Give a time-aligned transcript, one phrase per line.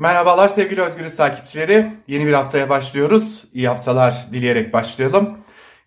[0.00, 1.92] Merhabalar sevgili Özgürüz takipçileri.
[2.08, 3.44] Yeni bir haftaya başlıyoruz.
[3.52, 5.38] İyi haftalar dileyerek başlayalım.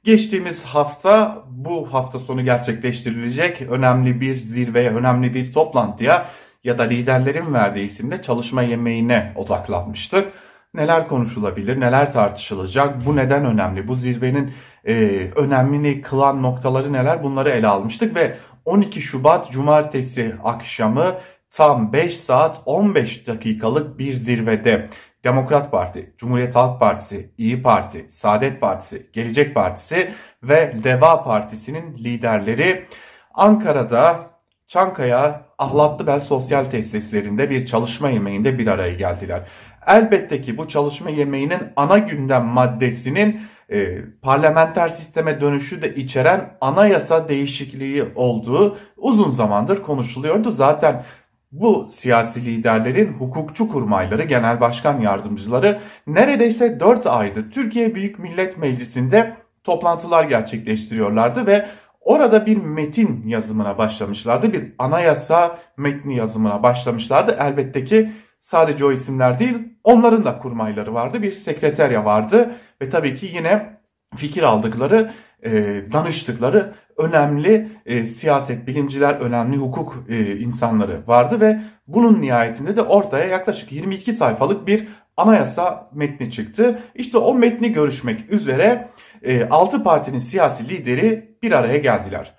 [0.03, 6.25] Geçtiğimiz hafta bu hafta sonu gerçekleştirilecek önemli bir zirveye, önemli bir toplantıya
[6.63, 10.27] ya da liderlerin verdiği isimde çalışma yemeğine odaklanmıştık.
[10.73, 14.53] Neler konuşulabilir, neler tartışılacak, bu neden önemli, bu zirvenin
[14.87, 14.93] e,
[15.35, 21.15] önemini kılan noktaları neler bunları ele almıştık ve 12 Şubat Cumartesi akşamı
[21.51, 24.89] tam 5 saat 15 dakikalık bir zirvede
[25.23, 30.11] Demokrat Parti, Cumhuriyet Halk Partisi, İyi Parti, Saadet Partisi, Gelecek Partisi
[30.43, 32.85] ve Deva Partisi'nin liderleri
[33.33, 34.31] Ankara'da
[34.67, 39.41] Çankaya Ahlatlıbel Sosyal Tesislerinde bir çalışma yemeğinde bir araya geldiler.
[39.87, 47.29] Elbette ki bu çalışma yemeğinin ana gündem maddesinin e, parlamenter sisteme dönüşü de içeren anayasa
[47.29, 50.51] değişikliği olduğu uzun zamandır konuşuluyordu.
[50.51, 51.03] Zaten
[51.51, 59.33] bu siyasi liderlerin hukukçu kurmayları, genel başkan yardımcıları neredeyse 4 aydır Türkiye Büyük Millet Meclisi'nde
[59.63, 61.65] toplantılar gerçekleştiriyorlardı ve
[62.01, 64.53] orada bir metin yazımına başlamışlardı.
[64.53, 67.37] Bir anayasa metni yazımına başlamışlardı.
[67.39, 71.21] Elbette ki sadece o isimler değil onların da kurmayları vardı.
[71.21, 73.81] Bir sekreterya vardı ve tabii ki yine
[74.15, 75.11] fikir aldıkları,
[75.45, 75.51] e,
[75.93, 83.25] danıştıkları önemli e, siyaset bilimciler, önemli hukuk e, insanları vardı ve bunun nihayetinde de ortaya
[83.25, 86.79] yaklaşık 22 sayfalık bir anayasa metni çıktı.
[86.95, 88.89] İşte o metni görüşmek üzere
[89.21, 92.35] e, 6 partinin siyasi lideri bir araya geldiler.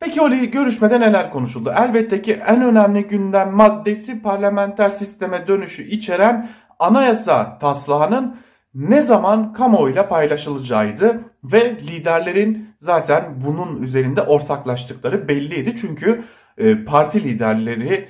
[0.00, 1.74] Peki o görüşmede neler konuşuldu?
[1.78, 8.36] Elbette ki en önemli gündem maddesi parlamenter sisteme dönüşü içeren anayasa taslağının
[8.76, 15.76] ne zaman kamuoyuyla paylaşılacağıydı ve liderlerin zaten bunun üzerinde ortaklaştıkları belliydi.
[15.76, 16.24] Çünkü
[16.58, 18.08] e, parti liderleri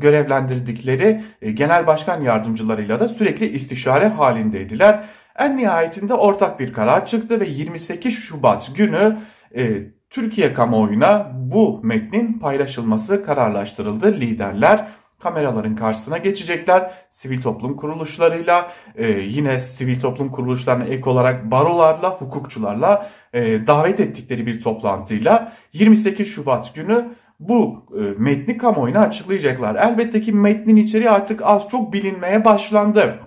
[0.00, 5.04] görevlendirdikleri e, genel başkan yardımcılarıyla da sürekli istişare halindeydiler.
[5.38, 9.16] En nihayetinde ortak bir karar çıktı ve 28 Şubat günü
[9.56, 14.12] e, Türkiye kamuoyuna bu metnin paylaşılması kararlaştırıldı.
[14.12, 14.88] Liderler
[15.20, 16.92] kameraların karşısına geçecekler.
[17.10, 24.46] Sivil toplum kuruluşlarıyla e, yine sivil toplum kuruluşlarına ek olarak barolarla, hukukçularla e, davet ettikleri
[24.46, 27.08] bir toplantıyla 28 Şubat günü
[27.40, 29.74] bu e, metni kamuoyuna açıklayacaklar.
[29.74, 33.18] Elbette ki metnin içeriği artık az çok bilinmeye başlandı.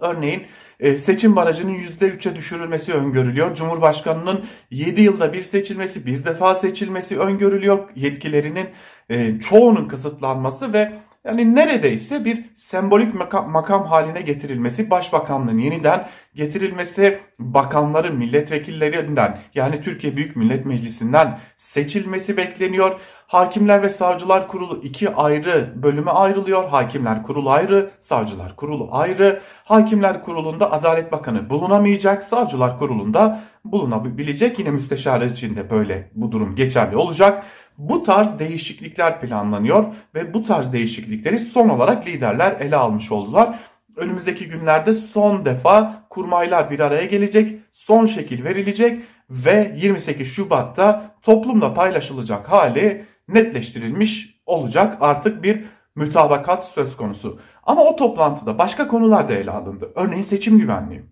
[0.00, 0.42] Örneğin
[0.80, 3.54] e, seçim barajının %3'e düşürülmesi öngörülüyor.
[3.54, 7.78] Cumhurbaşkanının 7 yılda bir seçilmesi, bir defa seçilmesi öngörülüyor.
[7.94, 8.66] Yetkilerinin
[9.08, 10.92] e, çoğunun kısıtlanması ve
[11.24, 13.14] yani neredeyse bir sembolik
[13.46, 23.00] makam, haline getirilmesi, başbakanlığın yeniden getirilmesi, bakanların milletvekillerinden yani Türkiye Büyük Millet Meclisi'nden seçilmesi bekleniyor.
[23.26, 26.68] Hakimler ve Savcılar Kurulu iki ayrı bölüme ayrılıyor.
[26.68, 29.40] Hakimler Kurulu ayrı, Savcılar Kurulu ayrı.
[29.64, 34.58] Hakimler Kurulu'nda Adalet Bakanı bulunamayacak, Savcılar Kurulu'nda bulunabilecek.
[34.58, 37.44] Yine müsteşarlar için de böyle bu durum geçerli olacak.
[37.78, 43.58] Bu tarz değişiklikler planlanıyor ve bu tarz değişiklikleri son olarak liderler ele almış oldular.
[43.96, 51.74] Önümüzdeki günlerde son defa kurmaylar bir araya gelecek, son şekil verilecek ve 28 Şubat'ta toplumla
[51.74, 54.98] paylaşılacak hali netleştirilmiş olacak.
[55.00, 55.64] Artık bir
[55.96, 57.40] mütabakat söz konusu.
[57.62, 59.92] Ama o toplantıda başka konular da ele alındı.
[59.94, 61.02] Örneğin seçim güvenliği.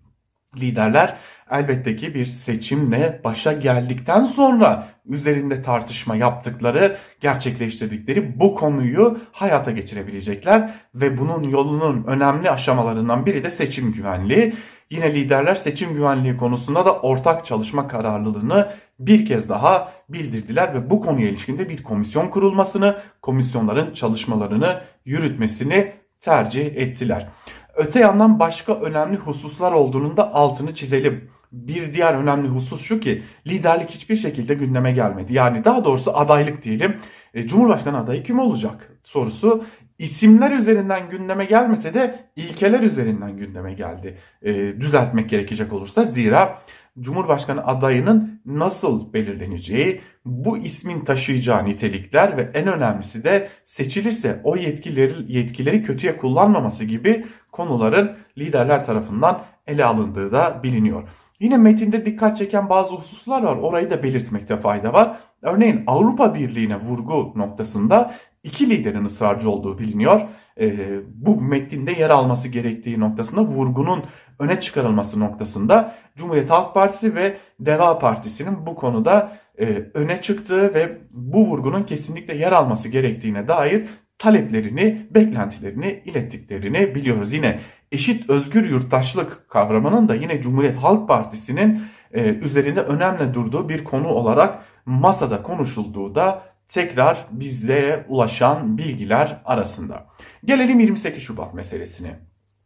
[0.55, 1.17] Liderler
[1.53, 10.73] elbette ki bir seçimle başa geldikten sonra üzerinde tartışma yaptıkları, gerçekleştirdikleri bu konuyu hayata geçirebilecekler
[10.95, 14.53] ve bunun yolunun önemli aşamalarından biri de seçim güvenliği.
[14.89, 18.69] Yine liderler seçim güvenliği konusunda da ortak çalışma kararlılığını
[18.99, 26.65] bir kez daha bildirdiler ve bu konuya ilişkinde bir komisyon kurulmasını, komisyonların çalışmalarını yürütmesini tercih
[26.65, 27.29] ettiler.
[27.75, 31.29] Öte yandan başka önemli hususlar olduğunun da altını çizelim.
[31.53, 35.33] Bir diğer önemli husus şu ki liderlik hiçbir şekilde gündeme gelmedi.
[35.33, 36.95] Yani daha doğrusu adaylık diyelim.
[37.33, 39.65] E, Cumhurbaşkanı adayı kim olacak sorusu
[39.99, 44.17] isimler üzerinden gündeme gelmese de ilkeler üzerinden gündeme geldi.
[44.41, 46.61] E, düzeltmek gerekecek olursa zira
[46.99, 55.33] Cumhurbaşkanı adayının nasıl belirleneceği, bu ismin taşıyacağı nitelikler ve en önemlisi de seçilirse o yetkileri,
[55.33, 61.03] yetkileri kötüye kullanmaması gibi konuların liderler tarafından ele alındığı da biliniyor.
[61.43, 63.57] Yine metinde dikkat çeken bazı hususlar var.
[63.57, 65.19] Orayı da belirtmekte fayda var.
[65.41, 70.21] Örneğin Avrupa Birliği'ne vurgu noktasında iki liderin ısrarcı olduğu biliniyor.
[70.59, 70.73] E,
[71.15, 74.03] bu metinde yer alması gerektiği noktasında vurgunun
[74.39, 80.97] öne çıkarılması noktasında Cumhuriyet Halk Partisi ve Deva Partisi'nin bu konuda e, öne çıktığı ve
[81.11, 83.85] bu vurgunun kesinlikle yer alması gerektiğine dair
[84.17, 87.33] taleplerini, beklentilerini ilettiklerini biliyoruz.
[87.33, 87.59] Yine
[87.93, 91.81] eşit özgür yurttaşlık kavramının da yine Cumhuriyet Halk Partisi'nin
[92.13, 100.05] e, üzerinde önemli durduğu bir konu olarak masada konuşulduğu da tekrar bizlere ulaşan bilgiler arasında.
[100.45, 102.19] Gelelim 28 Şubat meselesine.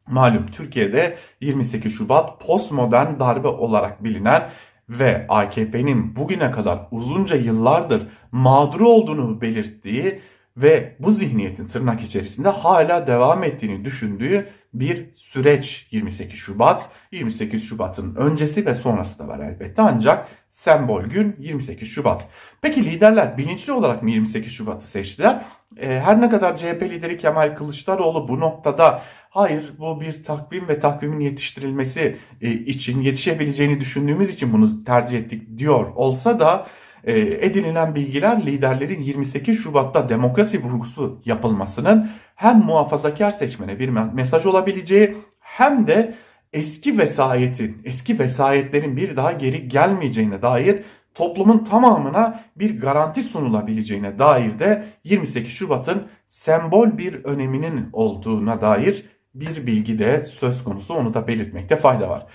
[0.08, 4.50] Malum Türkiye'de 28 Şubat postmodern darbe olarak bilinen
[4.90, 10.22] ve AKP'nin bugüne kadar uzunca yıllardır mağduru olduğunu belirttiği
[10.58, 16.90] ve bu zihniyetin tırnak içerisinde hala devam ettiğini düşündüğü bir süreç 28 Şubat.
[17.12, 22.28] 28 Şubat'ın öncesi ve sonrası da var elbette ancak sembol gün 28 Şubat.
[22.62, 25.46] Peki liderler bilinçli olarak mı 28 Şubat'ı seçtiler?
[25.78, 30.80] E, her ne kadar CHP lideri Kemal Kılıçdaroğlu bu noktada hayır bu bir takvim ve
[30.80, 36.68] takvimin yetiştirilmesi e, için yetişebileceğini düşündüğümüz için bunu tercih ettik diyor olsa da
[37.08, 45.18] e, edinilen bilgiler liderlerin 28 Şubat'ta demokrasi vurgusu yapılmasının hem muhafazakar seçmene bir mesaj olabileceği
[45.40, 46.16] hem de
[46.54, 50.84] eski vesayetin, eski vesayetlerin bir daha geri gelmeyeceğine dair
[51.16, 59.68] toplumun tamamına bir garanti sunulabileceğine dair de 28 Şubat'ın sembol bir öneminin olduğuna dair bir
[59.68, 62.26] bilgi de söz konusu onu da belirtmekte fayda var.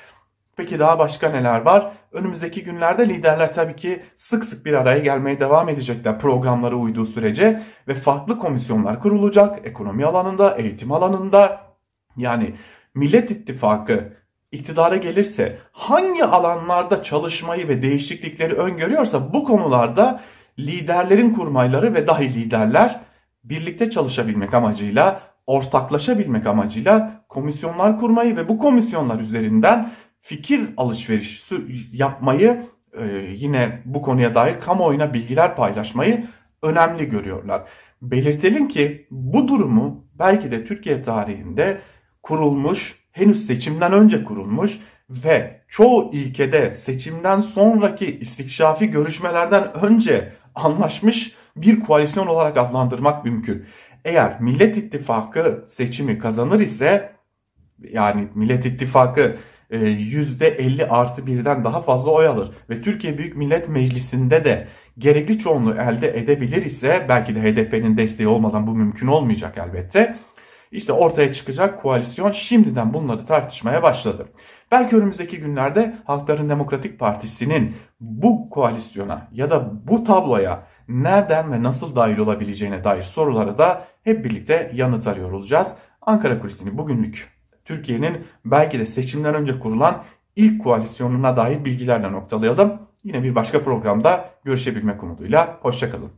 [0.63, 1.93] Peki daha başka neler var?
[2.13, 7.63] Önümüzdeki günlerde liderler tabii ki sık sık bir araya gelmeye devam edecekler programları uyduğu sürece
[7.89, 9.67] ve farklı komisyonlar kurulacak.
[9.67, 11.61] Ekonomi alanında, eğitim alanında
[12.17, 12.55] yani
[12.95, 14.13] Millet İttifakı
[14.53, 20.21] iktidara gelirse hangi alanlarda çalışmayı ve değişiklikleri öngörüyorsa bu konularda
[20.59, 23.01] liderlerin kurmayları ve dahi liderler
[23.45, 29.93] birlikte çalışabilmek amacıyla, ortaklaşabilmek amacıyla komisyonlar kurmayı ve bu komisyonlar üzerinden
[30.23, 31.55] fikir alışverişi
[31.93, 32.67] yapmayı
[32.99, 36.27] e, yine bu konuya dair kamuoyuna bilgiler paylaşmayı
[36.63, 37.63] önemli görüyorlar.
[38.03, 41.81] Belirtelim ki bu durumu belki de Türkiye tarihinde
[42.23, 44.79] kurulmuş, henüz seçimden önce kurulmuş
[45.11, 53.67] ve çoğu ilkede seçimden sonraki istikşafi görüşmelerden önce anlaşmış bir koalisyon olarak adlandırmak mümkün.
[54.05, 57.13] Eğer Millet İttifakı seçimi kazanır ise
[57.91, 59.37] yani Millet İttifakı
[59.73, 65.39] %50 e, artı birden daha fazla oy alır ve Türkiye Büyük Millet Meclisi'nde de gerekli
[65.39, 70.19] çoğunluğu elde edebilir ise belki de HDP'nin desteği olmadan bu mümkün olmayacak elbette.
[70.73, 74.29] İşte ortaya çıkacak koalisyon şimdiden bunları tartışmaya başladı.
[74.71, 81.97] Belki önümüzdeki günlerde Halkların Demokratik Partisi'nin bu koalisyona ya da bu tabloya nereden ve nasıl
[81.97, 85.73] dahil olabileceğine dair soruları da hep birlikte yanıt arıyor olacağız.
[86.01, 90.05] Ankara Kulisi'ni bugünlük Türkiye'nin belki de seçimden önce kurulan
[90.37, 92.79] ilk koalisyonuna dair bilgilerle noktalayalım.
[93.05, 95.59] Yine bir başka programda görüşebilmek umuduyla.
[95.63, 96.13] Hoşçakalın.